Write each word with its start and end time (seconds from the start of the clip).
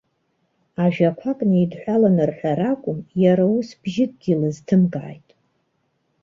Ажәақәак 0.83 1.39
неидҳәаланы 1.49 2.23
рҳәара 2.29 2.69
акәым, 2.73 2.99
иара 3.23 3.45
ус, 3.55 3.69
бжьыкгьы 3.81 4.33
лызҭымкааит. 4.41 5.29